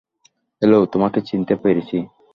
[0.61, 1.97] Hello, তোমাকে চিনতে পেরেছি।